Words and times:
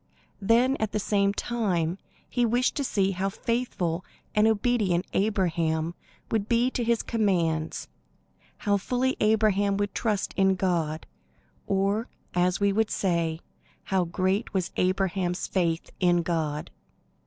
Then 0.41 0.77
at 0.77 0.93
the 0.93 0.99
same 0.99 1.31
time 1.31 1.99
he 2.27 2.43
wished 2.43 2.73
to 2.77 2.83
see 2.83 3.11
how 3.11 3.29
faithful 3.29 4.03
and 4.33 4.47
obedient 4.47 5.05
Abraham 5.13 5.93
would 6.31 6.49
be 6.49 6.71
to 6.71 6.83
his 6.83 7.03
commands; 7.03 7.87
how 8.57 8.77
fully 8.77 9.15
Abraham 9.19 9.77
would 9.77 9.93
trust 9.93 10.33
in 10.35 10.55
God, 10.55 11.05
or, 11.67 12.07
as 12.33 12.59
we 12.59 12.73
would 12.73 12.89
say, 12.89 13.41
how 13.83 14.05
great 14.05 14.55
was 14.55 14.71
Abraham's 14.75 15.45
faith 15.45 15.91
in 15.99 16.23
God. 16.23 16.71